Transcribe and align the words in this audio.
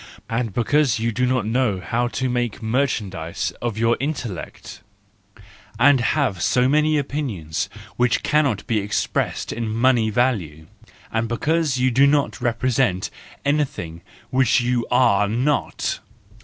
And 0.27 0.51
because 0.51 0.97
you 0.97 1.11
do 1.11 1.27
not 1.27 1.45
know 1.45 1.79
how 1.79 2.07
to 2.07 2.27
make 2.27 2.63
merchandise 2.63 3.51
of 3.61 3.77
your 3.77 3.97
intellect! 3.99 4.81
And 5.77 5.99
have 6.01 6.41
so 6.41 6.67
many 6.67 6.97
opinions 6.97 7.69
which 7.97 8.23
cannot 8.23 8.65
be 8.65 8.77
ex¬ 8.77 9.07
pressed 9.13 9.53
in 9.53 9.69
money 9.69 10.09
value! 10.09 10.65
And 11.11 11.27
because 11.27 11.77
you 11.77 11.91
do 11.91 12.07
not 12.07 12.41
represent 12.41 13.11
anything 13.45 14.01
which 14.31 14.59
you 14.59 14.87
are 14.89 15.27
not! 15.27 15.99